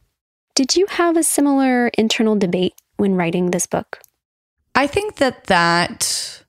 Did 0.54 0.76
you 0.76 0.86
have 0.90 1.16
a 1.16 1.22
similar 1.22 1.88
internal 1.88 2.36
debate 2.36 2.74
when 2.96 3.14
writing 3.14 3.50
this 3.50 3.66
book? 3.66 4.00
I 4.74 4.86
think 4.86 5.16
that 5.16 5.44
that 5.44 6.44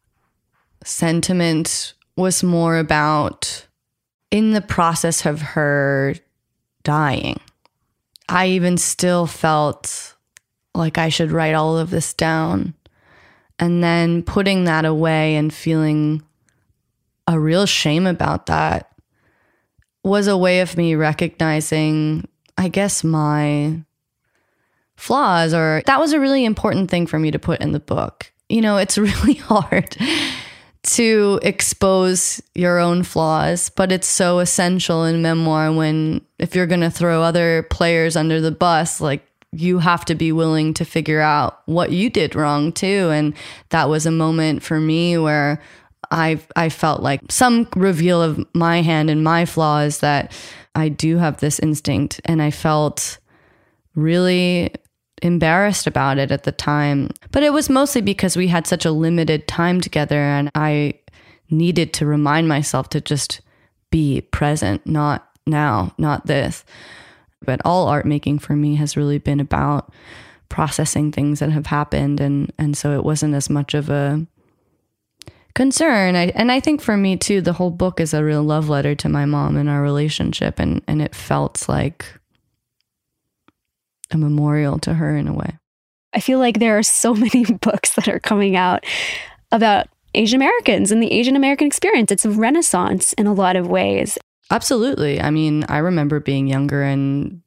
sentiment 0.84 1.94
was 2.16 2.44
more 2.44 2.78
about 2.78 3.68
in 4.30 4.52
the 4.52 4.62
process 4.62 5.26
of 5.26 5.42
her 5.42 6.16
dying. 6.84 7.40
I 8.28 8.48
even 8.48 8.78
still 8.78 9.28
felt 9.28 10.16
like 10.74 10.98
I 10.98 11.10
should 11.10 11.32
write 11.32 11.54
all 11.54 11.78
of 11.78 11.90
this 11.90 12.14
down. 12.14 12.74
And 13.62 13.84
then 13.84 14.24
putting 14.24 14.66
that 14.66 14.86
away 14.86 15.36
and 15.36 15.54
feeling 15.54 16.24
a 17.28 17.40
real 17.40 17.68
shame 17.68 18.08
about 18.08 18.48
that 18.48 18.92
was 20.04 20.28
a 20.28 20.36
way 20.36 20.62
of 20.62 20.76
me 20.76 20.96
recognizing, 20.96 22.28
I 22.58 22.70
guess, 22.70 23.04
my 23.04 23.84
flaws, 24.96 25.54
or 25.54 25.84
that 25.86 26.00
was 26.00 26.12
a 26.12 26.20
really 26.20 26.44
important 26.44 26.90
thing 26.90 27.06
for 27.06 27.20
me 27.20 27.30
to 27.32 27.40
put 27.40 27.62
in 27.62 27.72
the 27.72 27.80
book. 27.80 28.34
You 28.50 28.62
know, 28.62 28.78
it's 28.78 28.98
really 28.98 29.36
hard 29.36 29.96
to 30.84 31.40
expose 31.44 32.42
your 32.56 32.80
own 32.80 33.04
flaws, 33.04 33.70
but 33.70 33.92
it's 33.92 34.08
so 34.08 34.40
essential 34.40 35.06
in 35.06 35.22
memoir 35.22 35.72
when 35.72 36.22
if 36.40 36.56
you're 36.56 36.66
going 36.66 36.82
to 36.82 36.90
throw 36.90 37.22
other 37.22 37.64
players 37.70 38.16
under 38.16 38.42
the 38.42 38.52
bus, 38.52 39.00
like 39.00 39.24
you 39.52 39.80
have 39.80 40.06
to 40.06 40.16
be 40.16 40.32
willing 40.32 40.74
to 40.76 40.86
figure 40.86 41.20
out 41.20 41.62
what 41.66 41.92
you 41.92 42.10
did 42.10 42.36
wrong 42.36 42.72
too. 42.72 43.10
And 43.12 43.34
that 43.70 43.90
was 43.90 44.06
a 44.06 44.12
moment 44.12 44.64
for 44.64 44.80
me 44.80 45.18
where 45.18 45.62
I 46.10 46.40
I 46.56 46.70
felt 46.70 47.02
like 47.02 47.22
some 47.30 47.68
reveal 47.76 48.22
of 48.22 48.44
my 48.54 48.82
hand 48.82 49.10
and 49.10 49.24
my 49.24 49.46
flaws 49.46 50.00
that 50.00 50.32
I 50.74 50.90
do 50.90 51.18
have 51.18 51.38
this 51.38 51.60
instinct 51.60 52.22
and 52.26 52.42
I 52.42 52.52
felt 52.52 53.18
really 53.96 54.74
embarrassed 55.22 55.86
about 55.86 56.18
it 56.18 56.32
at 56.32 56.44
the 56.44 56.52
time. 56.52 57.10
But 57.32 57.44
it 57.44 57.54
was 57.54 57.70
mostly 57.70 58.02
because 58.02 58.38
we 58.38 58.48
had 58.48 58.66
such 58.66 58.86
a 58.86 58.92
limited 58.92 59.48
time 59.48 59.82
together 59.82 60.20
and 60.20 60.50
I 60.56 60.96
needed 61.50 61.94
to 61.94 62.06
remind 62.06 62.48
myself 62.48 62.90
to 62.90 63.02
just 63.02 63.42
be 63.92 64.22
present, 64.22 64.86
not 64.86 65.30
now, 65.46 65.94
not 65.98 66.26
this. 66.26 66.64
But 67.44 67.62
all 67.66 67.88
art 67.88 68.06
making 68.06 68.40
for 68.40 68.56
me 68.56 68.76
has 68.76 68.96
really 68.96 69.18
been 69.18 69.40
about 69.40 69.92
processing 70.50 71.12
things 71.12 71.40
that 71.40 71.50
have 71.50 71.68
happened 71.68 72.20
and 72.20 72.52
and 72.58 72.76
so 72.76 72.94
it 72.94 73.06
wasn't 73.06 73.34
as 73.34 73.50
much 73.50 73.74
of 73.74 73.90
a 73.90 74.28
concern. 75.56 76.16
I, 76.16 76.28
and 76.36 76.52
I 76.52 76.60
think 76.60 76.82
for 76.82 76.98
me 76.98 77.18
too, 77.18 77.42
the 77.42 77.54
whole 77.54 77.72
book 77.72 78.00
is 78.00 78.14
a 78.14 78.24
real 78.24 78.44
love 78.44 78.70
letter 78.70 78.94
to 78.96 79.10
my 79.10 79.26
mom 79.26 79.56
and 79.56 79.70
our 79.70 79.82
relationship 79.82 80.60
and 80.60 80.82
and 80.88 81.02
it 81.02 81.16
felt 81.16 81.68
like 81.70 82.06
a 84.12 84.18
memorial 84.18 84.78
to 84.80 84.94
her 84.96 85.16
in 85.16 85.28
a 85.28 85.34
way. 85.34 85.58
I 86.14 86.20
feel 86.20 86.40
like 86.40 86.60
there 86.60 86.78
are 86.78 86.84
so 86.84 87.14
many 87.26 87.46
books 87.46 87.96
that 87.96 88.08
are 88.08 88.20
coming 88.20 88.56
out 88.56 88.86
about 89.52 89.88
Asian 90.14 90.36
Americans 90.36 90.92
and 90.92 91.02
the 91.02 91.12
Asian 91.14 91.36
American 91.36 91.68
experience. 91.68 92.12
It's 92.12 92.26
a 92.26 92.30
renaissance 92.30 93.14
in 93.14 93.28
a 93.28 93.34
lot 93.34 93.56
of 93.56 93.68
ways. 93.68 94.18
Absolutely. 94.52 95.22
I 95.22 95.32
mean, 95.32 95.66
I 95.70 95.78
remember 95.78 96.20
being 96.20 96.48
younger 96.48 96.84
and 96.84 97.42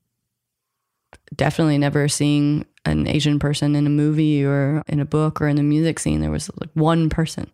definitely 1.37 1.79
never 1.79 2.09
seeing 2.09 2.65
an 2.87 3.07
Asian 3.07 3.39
person 3.39 3.77
in 3.77 3.87
a 3.87 3.91
movie 3.91 4.45
or 4.45 4.83
in 4.89 5.01
a 5.01 5.05
book 5.05 5.41
or 5.41 5.49
in 5.49 5.57
the 5.57 5.63
music 5.63 5.99
scene. 5.99 6.21
There 6.21 6.31
was 6.31 6.51
like 6.61 6.71
one 6.75 7.11
person. 7.11 7.51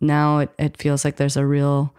Now 0.00 0.38
it, 0.40 0.50
it 0.58 0.76
feels 0.78 1.04
like 1.04 1.16
there's 1.16 1.36
a 1.36 1.46
real 1.46 1.94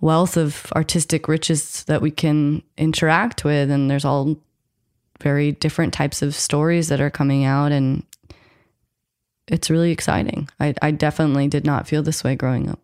wealth 0.00 0.36
of 0.36 0.70
artistic 0.74 1.28
riches 1.28 1.84
that 1.84 2.02
we 2.02 2.10
can 2.10 2.62
interact 2.76 3.44
with, 3.44 3.70
and 3.70 3.90
there's 3.90 4.04
all 4.04 4.36
very 5.20 5.52
different 5.52 5.94
types 5.94 6.20
of 6.20 6.34
stories 6.34 6.88
that 6.88 7.00
are 7.00 7.10
coming 7.10 7.44
out 7.44 7.70
and 7.70 8.04
it's 9.46 9.70
really 9.70 9.90
exciting. 9.90 10.48
I, 10.58 10.74
I 10.82 10.90
definitely 10.90 11.48
did 11.48 11.64
not 11.64 11.86
feel 11.86 12.02
this 12.02 12.24
way 12.24 12.34
growing 12.34 12.68
up. 12.68 12.80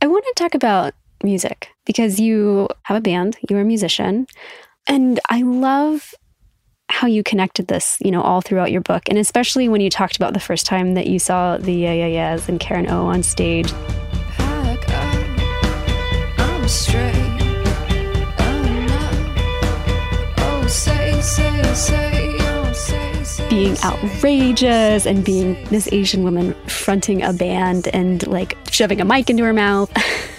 I 0.00 0.06
want 0.08 0.24
to 0.24 0.34
talk 0.36 0.54
about 0.54 0.94
music 1.24 1.68
because 1.84 2.20
you 2.20 2.68
have 2.84 2.96
a 2.96 3.00
band, 3.00 3.36
you're 3.48 3.60
a 3.60 3.64
musician, 3.64 4.26
and 4.86 5.20
I 5.28 5.42
love 5.42 6.14
how 6.88 7.06
you 7.06 7.22
connected 7.22 7.68
this, 7.68 7.96
you 8.04 8.10
know, 8.10 8.22
all 8.22 8.40
throughout 8.40 8.70
your 8.70 8.82
book, 8.82 9.02
and 9.08 9.18
especially 9.18 9.68
when 9.68 9.80
you 9.80 9.90
talked 9.90 10.16
about 10.16 10.34
the 10.34 10.40
first 10.40 10.66
time 10.66 10.94
that 10.94 11.06
you 11.06 11.18
saw 11.18 11.56
the 11.56 11.72
Yeah 11.72 11.92
Yeah 11.92 12.34
Yeahs 12.34 12.48
and 12.48 12.60
Karen 12.60 12.88
O 12.88 13.06
on 13.06 13.22
stage. 13.22 13.72
Pack 14.36 14.88
up, 14.88 16.38
I'm 16.38 16.68
straight. 16.68 17.32
being 23.52 23.76
outrageous 23.84 25.04
and 25.04 25.22
being 25.26 25.62
this 25.64 25.86
Asian 25.92 26.22
woman 26.22 26.54
fronting 26.68 27.22
a 27.22 27.34
band 27.34 27.86
and 27.88 28.26
like 28.26 28.56
shoving 28.70 28.98
a 28.98 29.04
mic 29.04 29.28
into 29.28 29.44
her 29.44 29.52
mouth. 29.52 29.92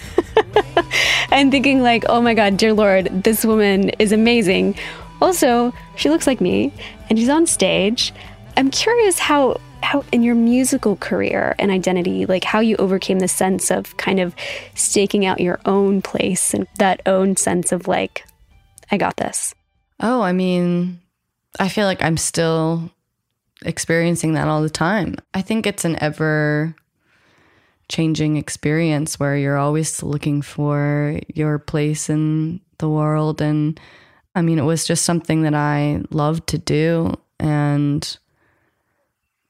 and 1.34 1.50
thinking 1.50 1.82
like, 1.82 2.04
"Oh 2.08 2.22
my 2.22 2.32
god, 2.32 2.56
dear 2.56 2.72
lord, 2.72 3.24
this 3.24 3.44
woman 3.44 3.90
is 3.98 4.12
amazing." 4.12 4.76
Also, 5.20 5.72
she 5.96 6.08
looks 6.08 6.26
like 6.26 6.40
me 6.40 6.72
and 7.10 7.18
she's 7.18 7.28
on 7.28 7.46
stage. 7.46 8.12
I'm 8.56 8.70
curious 8.70 9.18
how 9.18 9.60
how 9.82 10.02
in 10.12 10.22
your 10.22 10.34
musical 10.34 10.96
career 10.96 11.54
and 11.58 11.70
identity, 11.70 12.24
like 12.24 12.44
how 12.44 12.60
you 12.60 12.76
overcame 12.76 13.18
the 13.18 13.28
sense 13.28 13.70
of 13.70 13.96
kind 13.98 14.18
of 14.18 14.34
staking 14.74 15.26
out 15.26 15.40
your 15.40 15.60
own 15.66 16.00
place 16.00 16.54
and 16.54 16.66
that 16.78 17.02
own 17.04 17.36
sense 17.36 17.70
of 17.70 17.86
like, 17.86 18.24
I 18.90 18.96
got 18.96 19.18
this. 19.18 19.54
Oh, 20.00 20.22
I 20.22 20.32
mean, 20.32 21.00
I 21.60 21.68
feel 21.68 21.86
like 21.86 22.02
I'm 22.02 22.16
still 22.16 22.90
experiencing 23.62 24.32
that 24.34 24.48
all 24.48 24.62
the 24.62 24.70
time. 24.70 25.16
I 25.34 25.42
think 25.42 25.66
it's 25.66 25.84
an 25.84 26.02
ever 26.02 26.74
changing 27.88 28.36
experience 28.36 29.20
where 29.20 29.36
you're 29.36 29.58
always 29.58 30.02
looking 30.02 30.42
for 30.42 31.18
your 31.34 31.58
place 31.58 32.08
in 32.08 32.60
the 32.78 32.88
world. 32.88 33.40
And 33.40 33.78
I 34.34 34.42
mean, 34.42 34.58
it 34.58 34.64
was 34.64 34.86
just 34.86 35.04
something 35.04 35.42
that 35.42 35.54
I 35.54 36.02
loved 36.10 36.46
to 36.48 36.58
do 36.58 37.14
and 37.38 38.18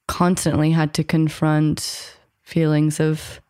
constantly 0.07 0.71
had 0.71 0.95
to 0.95 1.05
confront 1.05 2.17
feelings 2.43 3.00
of 3.00 3.41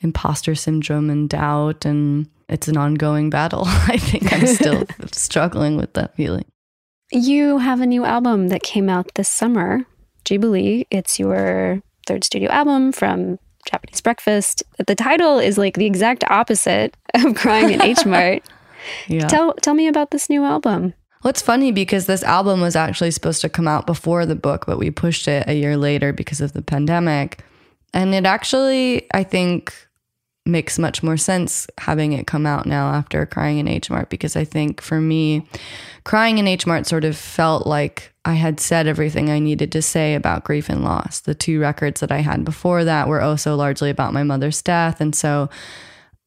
imposter 0.00 0.54
syndrome 0.54 1.10
and 1.10 1.28
doubt. 1.28 1.84
And 1.84 2.28
it's 2.48 2.68
an 2.68 2.76
ongoing 2.76 3.30
battle. 3.30 3.64
I 3.66 3.98
think 3.98 4.32
I'm 4.32 4.46
still 4.46 4.84
struggling 5.12 5.76
with 5.76 5.94
that 5.94 6.14
feeling. 6.16 6.44
You 7.10 7.58
have 7.58 7.80
a 7.80 7.86
new 7.86 8.04
album 8.04 8.48
that 8.48 8.62
came 8.62 8.88
out 8.88 9.14
this 9.14 9.28
summer, 9.28 9.86
Jubilee. 10.24 10.86
It's 10.90 11.18
your 11.18 11.82
third 12.06 12.24
studio 12.24 12.50
album 12.50 12.92
from 12.92 13.38
Japanese 13.70 14.00
Breakfast. 14.00 14.62
The 14.84 14.94
title 14.94 15.38
is 15.38 15.58
like 15.58 15.74
the 15.74 15.86
exact 15.86 16.24
opposite 16.28 16.96
of 17.14 17.34
Crying 17.36 17.70
in 17.70 17.82
H 17.82 18.04
Mart. 18.06 18.42
yeah. 19.08 19.26
Tell 19.26 19.54
tell 19.54 19.74
me 19.74 19.88
about 19.88 20.10
this 20.10 20.30
new 20.30 20.44
album. 20.44 20.94
Well, 21.22 21.30
it's 21.30 21.42
funny 21.42 21.72
because 21.72 22.06
this 22.06 22.22
album 22.22 22.60
was 22.60 22.76
actually 22.76 23.10
supposed 23.10 23.40
to 23.40 23.48
come 23.48 23.66
out 23.66 23.86
before 23.86 24.24
the 24.24 24.36
book, 24.36 24.66
but 24.66 24.78
we 24.78 24.90
pushed 24.90 25.26
it 25.26 25.48
a 25.48 25.54
year 25.54 25.76
later 25.76 26.12
because 26.12 26.40
of 26.40 26.52
the 26.52 26.62
pandemic. 26.62 27.44
And 27.92 28.14
it 28.14 28.24
actually, 28.24 29.06
I 29.12 29.24
think, 29.24 29.74
makes 30.48 30.78
much 30.78 31.02
more 31.02 31.16
sense 31.16 31.66
having 31.78 32.12
it 32.12 32.26
come 32.26 32.46
out 32.46 32.66
now 32.66 32.90
after 32.90 33.24
crying 33.26 33.58
in 33.58 33.68
H 33.68 33.90
Mart 33.90 34.10
because 34.10 34.34
I 34.34 34.44
think 34.44 34.80
for 34.80 35.00
me, 35.00 35.46
crying 36.04 36.38
in 36.38 36.48
H 36.48 36.66
Mart 36.66 36.86
sort 36.86 37.04
of 37.04 37.16
felt 37.16 37.66
like 37.66 38.12
I 38.24 38.34
had 38.34 38.60
said 38.60 38.86
everything 38.86 39.30
I 39.30 39.38
needed 39.38 39.72
to 39.72 39.82
say 39.82 40.14
about 40.14 40.44
grief 40.44 40.68
and 40.68 40.84
loss. 40.84 41.20
The 41.20 41.34
two 41.34 41.60
records 41.60 42.00
that 42.00 42.12
I 42.12 42.18
had 42.18 42.44
before 42.44 42.84
that 42.84 43.08
were 43.08 43.22
oh 43.22 43.30
also 43.38 43.54
largely 43.54 43.90
about 43.90 44.12
my 44.12 44.24
mother's 44.24 44.62
death. 44.62 45.00
And 45.00 45.14
so 45.14 45.48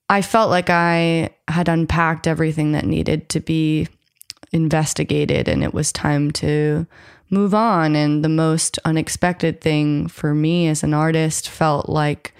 I 0.08 0.22
felt 0.22 0.50
like 0.50 0.70
I 0.70 1.32
had 1.48 1.68
unpacked 1.68 2.28
everything 2.28 2.72
that 2.72 2.86
needed 2.86 3.28
to 3.30 3.40
be 3.42 3.88
investigated 4.54 5.48
and 5.48 5.64
it 5.64 5.74
was 5.74 5.92
time 5.92 6.32
to 6.32 6.88
move 7.30 7.54
on. 7.54 7.96
And 7.96 8.24
the 8.24 8.30
most 8.30 8.80
unexpected 8.86 9.62
thing 9.62 10.08
for 10.08 10.34
me 10.34 10.68
as 10.68 10.84
an 10.84 10.94
artist 10.94 11.50
felt 11.50 11.90
like 11.90 12.34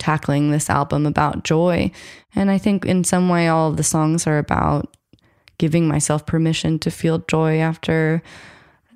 tackling 0.00 0.50
this 0.50 0.68
album 0.68 1.06
about 1.06 1.44
joy. 1.44 1.92
And 2.34 2.50
I 2.50 2.58
think 2.58 2.84
in 2.84 3.04
some 3.04 3.28
way, 3.28 3.46
all 3.46 3.70
of 3.70 3.76
the 3.76 3.84
songs 3.84 4.26
are 4.26 4.38
about 4.38 4.96
giving 5.58 5.86
myself 5.86 6.26
permission 6.26 6.78
to 6.80 6.90
feel 6.90 7.18
joy 7.28 7.58
after 7.58 8.22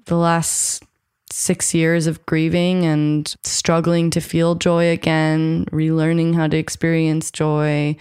the 0.07 0.17
last 0.17 0.83
six 1.31 1.75
years 1.75 2.07
of 2.07 2.25
grieving 2.27 2.85
and 2.85 3.35
struggling 3.43 4.11
to 4.11 4.21
feel 4.21 4.55
joy 4.55 4.91
again, 4.91 5.67
relearning 5.67 6.35
how 6.35 6.47
to 6.47 6.57
experience 6.57 7.31
joy. 7.31 7.95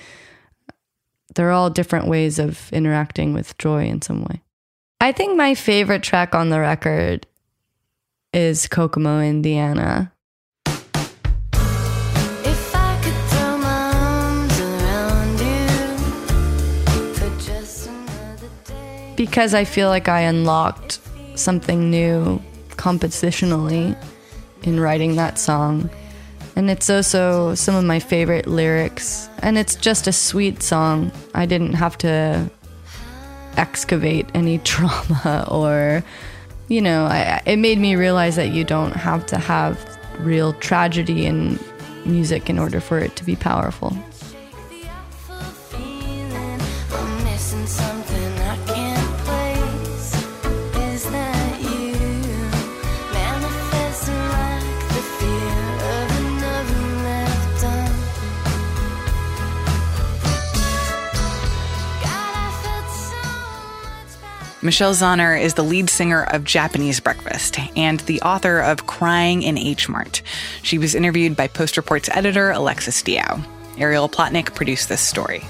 They're 1.35 1.51
all 1.51 1.69
different 1.69 2.07
ways 2.07 2.39
of 2.39 2.71
interacting 2.71 3.33
with 3.33 3.57
joy 3.57 3.85
in 3.85 4.01
some 4.01 4.23
way. 4.23 4.41
I 5.01 5.11
think 5.11 5.35
my 5.35 5.55
favorite 5.55 6.03
track 6.03 6.33
on 6.33 6.49
the 6.49 6.59
record 6.59 7.27
is 8.31 8.67
Kokomo, 8.67 9.19
Indiana. 9.19 10.12
Because 19.23 19.53
I 19.53 19.63
feel 19.63 19.87
like 19.87 20.09
I 20.09 20.19
unlocked 20.19 20.99
something 21.35 21.89
new 21.89 22.41
compositionally 22.71 23.95
in 24.63 24.81
writing 24.81 25.15
that 25.15 25.39
song. 25.39 25.89
And 26.57 26.69
it's 26.69 26.89
also 26.89 27.55
some 27.55 27.73
of 27.73 27.85
my 27.85 28.01
favorite 28.01 28.47
lyrics. 28.47 29.29
And 29.41 29.57
it's 29.57 29.75
just 29.75 30.07
a 30.07 30.11
sweet 30.11 30.61
song. 30.61 31.09
I 31.33 31.45
didn't 31.45 31.75
have 31.75 31.97
to 31.99 32.51
excavate 33.55 34.27
any 34.33 34.57
trauma 34.71 35.47
or, 35.49 36.03
you 36.67 36.81
know, 36.81 37.05
I, 37.05 37.41
it 37.45 37.59
made 37.59 37.79
me 37.79 37.95
realize 37.95 38.35
that 38.35 38.49
you 38.49 38.65
don't 38.65 38.91
have 38.91 39.25
to 39.27 39.37
have 39.37 39.79
real 40.19 40.51
tragedy 40.51 41.25
in 41.25 41.57
music 42.03 42.49
in 42.49 42.59
order 42.59 42.81
for 42.81 42.99
it 42.99 43.15
to 43.15 43.23
be 43.23 43.37
powerful. 43.37 43.95
Michelle 64.63 64.93
Zauner 64.93 65.37
is 65.37 65.55
the 65.55 65.63
lead 65.63 65.89
singer 65.89 66.23
of 66.23 66.45
Japanese 66.45 67.01
Breakfast 67.01 67.59
and 67.75 67.99
the 68.01 68.21
author 68.21 68.61
of 68.61 68.87
Crying 68.87 69.43
in 69.43 69.57
H 69.57 69.89
Mart. 69.89 70.21
She 70.61 70.77
was 70.77 70.95
interviewed 70.95 71.35
by 71.35 71.49
Post 71.49 71.75
Reports 71.75 72.07
editor 72.13 72.49
Alexis 72.49 73.03
Diao. 73.03 73.43
Ariel 73.77 74.07
Plotnick 74.07 74.55
produced 74.55 74.87
this 74.87 75.01
story. 75.01 75.43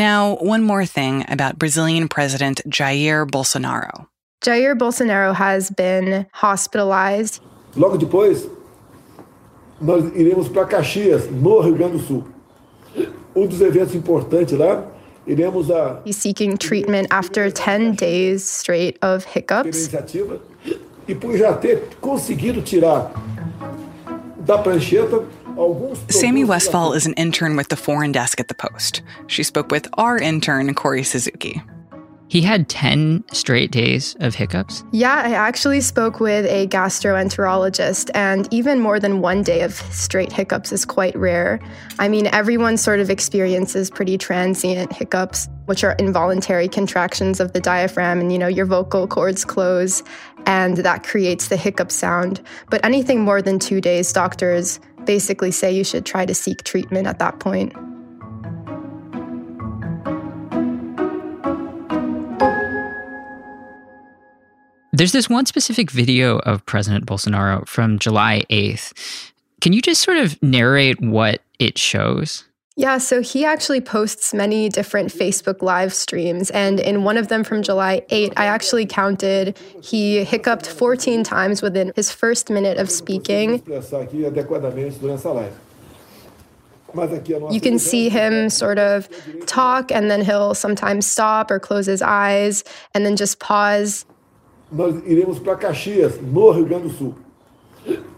Now, 0.00 0.36
one 0.40 0.62
more 0.64 0.86
thing 0.86 1.24
about 1.28 1.58
Brazilian 1.58 2.08
President 2.08 2.62
Jair 2.66 3.26
Bolsonaro. 3.26 4.06
Jair 4.42 4.74
Bolsonaro 4.74 5.34
has 5.34 5.70
been 5.70 6.26
hospitalized. 6.32 7.40
Logo 7.76 7.98
depois, 7.98 8.48
nós 9.80 10.04
iremos 10.16 10.48
para 10.48 10.64
Caxias, 10.64 11.30
no 11.30 11.60
Rio 11.60 11.74
Grande 11.74 11.98
do 11.98 12.02
Sul. 12.02 12.24
Um 13.36 13.46
dos 13.46 13.60
eventos 13.60 13.94
importantes 13.94 14.58
lá, 14.58 14.84
iremos 15.26 15.70
a 15.70 16.00
He's 16.06 16.16
seeking 16.16 16.56
treatment 16.56 17.06
after 17.10 17.50
10 17.50 17.96
days 17.96 18.42
straight 18.42 18.98
of 19.02 19.26
hiccups. 19.26 19.76
iniciativa 19.76 20.40
e 21.06 21.14
por 21.14 21.36
já 21.36 21.52
ter 21.52 21.88
conseguido 22.00 22.62
tirar 22.62 23.12
da 24.38 24.56
prancheta 24.58 25.22
alguns 25.39 25.39
Sammy 26.08 26.44
Westfall 26.44 26.92
is 26.92 27.06
an 27.06 27.14
intern 27.14 27.56
with 27.56 27.68
the 27.68 27.76
foreign 27.76 28.12
desk 28.12 28.40
at 28.40 28.48
the 28.48 28.54
Post. 28.54 29.02
She 29.26 29.42
spoke 29.42 29.70
with 29.70 29.88
our 29.94 30.18
intern, 30.18 30.74
Corey 30.74 31.02
Suzuki. 31.02 31.62
He 32.30 32.42
had 32.42 32.68
10 32.68 33.24
straight 33.32 33.72
days 33.72 34.14
of 34.20 34.36
hiccups. 34.36 34.84
Yeah, 34.92 35.16
I 35.16 35.32
actually 35.32 35.80
spoke 35.80 36.20
with 36.20 36.46
a 36.46 36.68
gastroenterologist, 36.68 38.08
and 38.14 38.46
even 38.52 38.78
more 38.78 39.00
than 39.00 39.20
one 39.20 39.42
day 39.42 39.62
of 39.62 39.74
straight 39.74 40.30
hiccups 40.30 40.70
is 40.70 40.84
quite 40.84 41.16
rare. 41.16 41.58
I 41.98 42.06
mean, 42.06 42.28
everyone 42.28 42.76
sort 42.76 43.00
of 43.00 43.10
experiences 43.10 43.90
pretty 43.90 44.16
transient 44.16 44.92
hiccups, 44.92 45.48
which 45.66 45.82
are 45.82 45.96
involuntary 45.98 46.68
contractions 46.68 47.40
of 47.40 47.52
the 47.52 47.60
diaphragm, 47.60 48.20
and 48.20 48.30
you 48.30 48.38
know, 48.38 48.46
your 48.46 48.66
vocal 48.66 49.08
cords 49.08 49.44
close, 49.44 50.04
and 50.46 50.76
that 50.76 51.02
creates 51.02 51.48
the 51.48 51.56
hiccup 51.56 51.90
sound. 51.90 52.40
But 52.70 52.84
anything 52.84 53.22
more 53.22 53.42
than 53.42 53.58
two 53.58 53.80
days, 53.80 54.12
doctors 54.12 54.78
basically 55.04 55.50
say 55.50 55.72
you 55.72 55.84
should 55.84 56.06
try 56.06 56.26
to 56.26 56.34
seek 56.34 56.64
treatment 56.64 57.06
at 57.06 57.18
that 57.18 57.38
point. 57.40 57.72
There's 64.92 65.12
this 65.12 65.30
one 65.30 65.46
specific 65.46 65.90
video 65.90 66.40
of 66.40 66.66
President 66.66 67.06
Bolsonaro 67.06 67.66
from 67.66 67.98
July 67.98 68.42
8th. 68.50 69.32
Can 69.62 69.72
you 69.72 69.80
just 69.80 70.02
sort 70.02 70.18
of 70.18 70.42
narrate 70.42 71.00
what 71.00 71.40
it 71.58 71.78
shows? 71.78 72.44
Yeah, 72.76 72.98
so 72.98 73.20
he 73.20 73.44
actually 73.44 73.80
posts 73.80 74.32
many 74.32 74.68
different 74.68 75.12
Facebook 75.12 75.60
live 75.60 75.92
streams. 75.92 76.50
And 76.50 76.80
in 76.80 77.04
one 77.04 77.16
of 77.16 77.28
them 77.28 77.44
from 77.44 77.62
July 77.62 78.02
8, 78.10 78.32
I 78.36 78.46
actually 78.46 78.86
counted 78.86 79.58
he 79.82 80.24
hiccuped 80.24 80.66
14 80.66 81.24
times 81.24 81.62
within 81.62 81.92
his 81.96 82.10
first 82.10 82.48
minute 82.48 82.78
of 82.78 82.90
speaking. 82.90 83.62
You 87.50 87.60
can 87.60 87.78
see 87.78 88.08
him 88.08 88.48
sort 88.50 88.78
of 88.78 89.08
talk, 89.46 89.92
and 89.92 90.10
then 90.10 90.24
he'll 90.24 90.54
sometimes 90.54 91.06
stop 91.06 91.50
or 91.50 91.60
close 91.60 91.86
his 91.86 92.02
eyes 92.02 92.64
and 92.94 93.06
then 93.06 93.14
just 93.16 93.38
pause. 93.38 94.06
nós 94.72 94.94
iremos 95.04 95.38
para 95.40 95.56
Caxias, 95.56 96.20
no 96.22 96.52
Rio 96.52 96.64
Grande 96.64 96.84
do 96.84 96.90
Sul. 96.90 97.14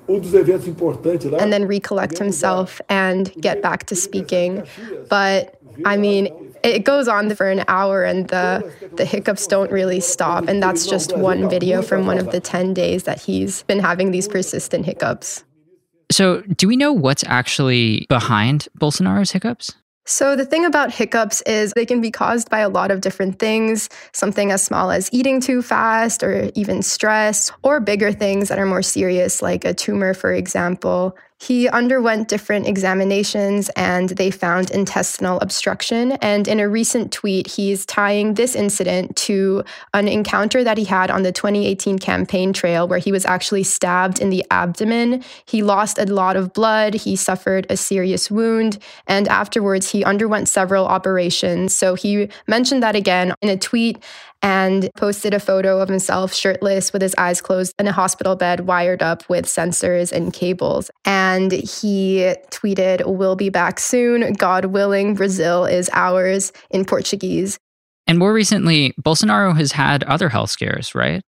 Um 0.08 0.20
dos 0.20 0.34
eventos 0.34 0.66
importantes 0.66 1.30
lá. 1.30 1.38
and 1.40 1.52
then 1.52 1.66
recollect 1.66 2.18
himself 2.18 2.80
and 2.88 3.32
get 3.40 3.62
back 3.62 3.84
to 3.86 3.94
speaking. 3.94 4.62
But 5.08 5.58
I 5.84 5.96
mean, 5.96 6.28
it 6.62 6.84
goes 6.84 7.08
on 7.08 7.34
for 7.34 7.48
an 7.48 7.64
hour 7.68 8.04
and 8.04 8.28
the 8.28 8.62
the 8.96 9.04
hiccups 9.04 9.46
don't 9.46 9.70
really 9.70 10.00
stop 10.00 10.48
and 10.48 10.62
that's 10.62 10.86
just 10.86 11.16
one 11.16 11.48
video 11.48 11.82
from 11.82 12.06
one 12.06 12.18
of 12.18 12.30
the 12.30 12.40
10 12.40 12.74
days 12.74 13.04
that 13.04 13.20
he's 13.20 13.62
been 13.64 13.78
having 13.80 14.10
these 14.10 14.28
persistent 14.28 14.84
hiccups. 14.84 15.44
So, 16.10 16.42
do 16.42 16.68
we 16.68 16.76
know 16.76 16.92
what's 16.92 17.24
actually 17.24 18.04
behind 18.10 18.68
Bolsonaro's 18.78 19.30
hiccups? 19.32 19.72
So 20.04 20.34
the 20.34 20.44
thing 20.44 20.64
about 20.64 20.92
hiccups 20.92 21.42
is 21.42 21.72
they 21.72 21.86
can 21.86 22.00
be 22.00 22.10
caused 22.10 22.50
by 22.50 22.58
a 22.58 22.68
lot 22.68 22.90
of 22.90 23.00
different 23.00 23.38
things, 23.38 23.88
something 24.12 24.50
as 24.50 24.62
small 24.62 24.90
as 24.90 25.08
eating 25.12 25.40
too 25.40 25.62
fast 25.62 26.24
or 26.24 26.50
even 26.54 26.82
stress, 26.82 27.52
or 27.62 27.78
bigger 27.78 28.12
things 28.12 28.48
that 28.48 28.58
are 28.58 28.66
more 28.66 28.82
serious 28.82 29.40
like 29.42 29.64
a 29.64 29.72
tumor 29.72 30.12
for 30.12 30.32
example. 30.32 31.16
He 31.42 31.68
underwent 31.68 32.28
different 32.28 32.68
examinations 32.68 33.68
and 33.70 34.10
they 34.10 34.30
found 34.30 34.70
intestinal 34.70 35.40
obstruction. 35.40 36.12
And 36.22 36.46
in 36.46 36.60
a 36.60 36.68
recent 36.68 37.10
tweet, 37.10 37.48
he's 37.48 37.84
tying 37.84 38.34
this 38.34 38.54
incident 38.54 39.16
to 39.16 39.64
an 39.92 40.06
encounter 40.06 40.62
that 40.62 40.78
he 40.78 40.84
had 40.84 41.10
on 41.10 41.24
the 41.24 41.32
2018 41.32 41.98
campaign 41.98 42.52
trail 42.52 42.86
where 42.86 43.00
he 43.00 43.10
was 43.10 43.24
actually 43.26 43.64
stabbed 43.64 44.20
in 44.20 44.30
the 44.30 44.44
abdomen. 44.52 45.24
He 45.44 45.64
lost 45.64 45.98
a 45.98 46.04
lot 46.04 46.36
of 46.36 46.52
blood, 46.52 46.94
he 46.94 47.16
suffered 47.16 47.66
a 47.68 47.76
serious 47.76 48.30
wound, 48.30 48.78
and 49.08 49.26
afterwards 49.26 49.90
he 49.90 50.04
underwent 50.04 50.48
several 50.48 50.86
operations. 50.86 51.74
So 51.74 51.96
he 51.96 52.28
mentioned 52.46 52.84
that 52.84 52.94
again 52.94 53.34
in 53.42 53.48
a 53.48 53.56
tweet 53.56 53.98
and 54.42 54.90
posted 54.96 55.32
a 55.34 55.40
photo 55.40 55.80
of 55.80 55.88
himself 55.88 56.34
shirtless 56.34 56.92
with 56.92 57.02
his 57.02 57.14
eyes 57.16 57.40
closed 57.40 57.74
in 57.78 57.86
a 57.86 57.92
hospital 57.92 58.36
bed 58.36 58.66
wired 58.66 59.02
up 59.02 59.28
with 59.28 59.46
sensors 59.46 60.12
and 60.12 60.32
cables. 60.32 60.90
And 61.04 61.52
he 61.52 62.34
tweeted, 62.50 63.02
We'll 63.06 63.36
be 63.36 63.48
back 63.48 63.78
soon. 63.78 64.32
God 64.34 64.66
willing, 64.66 65.14
Brazil 65.14 65.64
is 65.64 65.88
ours 65.92 66.52
in 66.70 66.84
Portuguese. 66.84 67.58
And 68.06 68.18
more 68.18 68.32
recently, 68.32 68.92
Bolsonaro 69.00 69.56
has 69.56 69.72
had 69.72 70.02
other 70.04 70.28
health 70.28 70.50
scares, 70.50 70.94
right? 70.94 71.22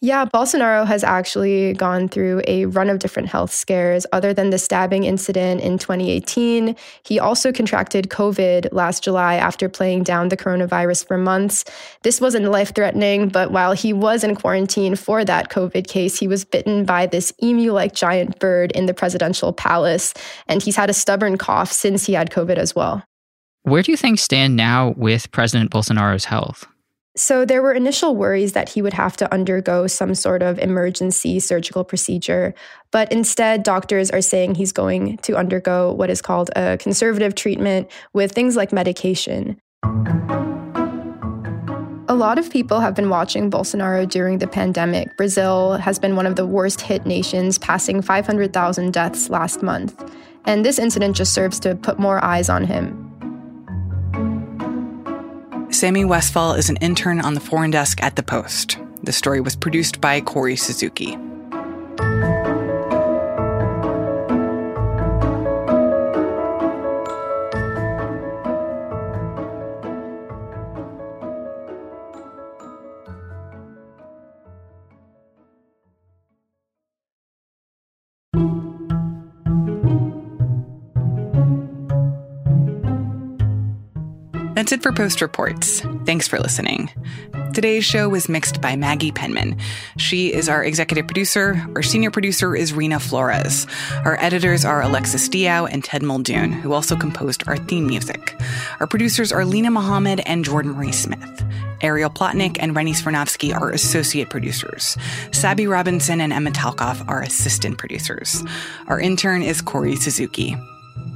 Yeah, 0.00 0.26
Bolsonaro 0.26 0.86
has 0.86 1.02
actually 1.02 1.72
gone 1.72 2.08
through 2.08 2.42
a 2.46 2.66
run 2.66 2.88
of 2.88 3.00
different 3.00 3.28
health 3.28 3.52
scares. 3.52 4.06
Other 4.12 4.32
than 4.32 4.50
the 4.50 4.58
stabbing 4.58 5.02
incident 5.02 5.60
in 5.60 5.76
2018, 5.76 6.76
he 7.02 7.18
also 7.18 7.50
contracted 7.50 8.08
COVID 8.08 8.68
last 8.70 9.02
July 9.02 9.34
after 9.34 9.68
playing 9.68 10.04
down 10.04 10.28
the 10.28 10.36
coronavirus 10.36 11.04
for 11.04 11.18
months. 11.18 11.64
This 12.04 12.20
wasn't 12.20 12.44
life 12.44 12.72
threatening, 12.76 13.28
but 13.28 13.50
while 13.50 13.72
he 13.72 13.92
was 13.92 14.22
in 14.22 14.36
quarantine 14.36 14.94
for 14.94 15.24
that 15.24 15.50
COVID 15.50 15.88
case, 15.88 16.16
he 16.16 16.28
was 16.28 16.44
bitten 16.44 16.84
by 16.84 17.06
this 17.06 17.32
emu 17.42 17.72
like 17.72 17.92
giant 17.92 18.38
bird 18.38 18.70
in 18.72 18.86
the 18.86 18.94
presidential 18.94 19.52
palace. 19.52 20.14
And 20.46 20.62
he's 20.62 20.76
had 20.76 20.90
a 20.90 20.94
stubborn 20.94 21.38
cough 21.38 21.72
since 21.72 22.06
he 22.06 22.12
had 22.12 22.30
COVID 22.30 22.56
as 22.56 22.72
well. 22.72 23.02
Where 23.62 23.82
do 23.82 23.90
you 23.90 23.96
think 23.96 24.20
stand 24.20 24.54
now 24.54 24.94
with 24.96 25.32
President 25.32 25.72
Bolsonaro's 25.72 26.24
health? 26.24 26.68
So 27.18 27.44
there 27.44 27.62
were 27.62 27.72
initial 27.72 28.14
worries 28.14 28.52
that 28.52 28.68
he 28.68 28.80
would 28.80 28.92
have 28.92 29.16
to 29.16 29.34
undergo 29.34 29.88
some 29.88 30.14
sort 30.14 30.40
of 30.40 30.56
emergency 30.60 31.40
surgical 31.40 31.82
procedure, 31.82 32.54
but 32.92 33.10
instead, 33.10 33.64
doctors 33.64 34.08
are 34.12 34.20
saying 34.20 34.54
he's 34.54 34.70
going 34.70 35.16
to 35.18 35.36
undergo 35.36 35.92
what 35.92 36.10
is 36.10 36.22
called 36.22 36.48
a 36.54 36.78
conservative 36.78 37.34
treatment 37.34 37.90
with 38.12 38.30
things 38.30 38.54
like 38.54 38.72
medication. 38.72 39.60
A 42.08 42.14
lot 42.14 42.38
of 42.38 42.50
people 42.50 42.78
have 42.78 42.94
been 42.94 43.10
watching 43.10 43.50
Bolsonaro 43.50 44.08
during 44.08 44.38
the 44.38 44.46
pandemic. 44.46 45.16
Brazil 45.16 45.72
has 45.72 45.98
been 45.98 46.14
one 46.14 46.24
of 46.24 46.36
the 46.36 46.46
worst 46.46 46.80
hit 46.80 47.04
nations, 47.04 47.58
passing 47.58 48.00
500,000 48.00 48.92
deaths 48.92 49.28
last 49.28 49.60
month. 49.60 50.08
And 50.44 50.64
this 50.64 50.78
incident 50.78 51.16
just 51.16 51.34
serves 51.34 51.58
to 51.60 51.74
put 51.74 51.98
more 51.98 52.24
eyes 52.24 52.48
on 52.48 52.64
him. 52.64 53.07
Sammy 55.78 56.04
Westfall 56.04 56.54
is 56.54 56.68
an 56.68 56.76
intern 56.78 57.20
on 57.20 57.34
the 57.34 57.40
foreign 57.40 57.70
desk 57.70 58.02
at 58.02 58.16
The 58.16 58.22
Post. 58.24 58.78
The 59.04 59.12
story 59.12 59.40
was 59.40 59.54
produced 59.54 60.00
by 60.00 60.20
Corey 60.20 60.56
Suzuki. 60.56 61.16
That's 84.58 84.72
it 84.72 84.82
for 84.82 84.90
Post 84.90 85.20
Reports. 85.20 85.82
Thanks 86.04 86.26
for 86.26 86.40
listening. 86.40 86.90
Today's 87.54 87.84
show 87.84 88.08
was 88.08 88.28
mixed 88.28 88.60
by 88.60 88.74
Maggie 88.74 89.12
Penman. 89.12 89.56
She 89.98 90.34
is 90.34 90.48
our 90.48 90.64
executive 90.64 91.06
producer. 91.06 91.64
Our 91.76 91.82
senior 91.84 92.10
producer 92.10 92.56
is 92.56 92.72
Reena 92.72 93.00
Flores. 93.00 93.68
Our 94.04 94.20
editors 94.20 94.64
are 94.64 94.82
Alexis 94.82 95.28
Diao 95.28 95.68
and 95.70 95.84
Ted 95.84 96.02
Muldoon, 96.02 96.50
who 96.50 96.72
also 96.72 96.96
composed 96.96 97.46
our 97.46 97.56
theme 97.56 97.86
music. 97.86 98.34
Our 98.80 98.88
producers 98.88 99.30
are 99.30 99.44
Lena 99.44 99.70
Mohammed 99.70 100.22
and 100.26 100.44
Jordan 100.44 100.72
Marie 100.72 100.90
Smith. 100.90 101.44
Ariel 101.80 102.10
Plotnick 102.10 102.56
and 102.58 102.74
Rennie 102.74 102.94
Svirnovskiy 102.94 103.54
are 103.54 103.70
associate 103.70 104.28
producers. 104.28 104.96
Sabi 105.30 105.68
Robinson 105.68 106.20
and 106.20 106.32
Emma 106.32 106.50
Talkoff 106.50 107.08
are 107.08 107.22
assistant 107.22 107.78
producers. 107.78 108.42
Our 108.88 108.98
intern 108.98 109.42
is 109.42 109.62
Corey 109.62 109.94
Suzuki. 109.94 110.56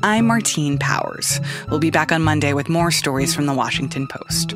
I'm 0.05 0.27
Martine 0.27 0.79
Powers. 0.79 1.39
We'll 1.69 1.79
be 1.79 1.91
back 1.91 2.11
on 2.11 2.23
Monday 2.23 2.55
with 2.55 2.69
more 2.69 2.91
stories 2.91 3.35
from 3.35 3.47
the 3.47 3.55
Washington 3.55 4.09
Post. 4.09 4.55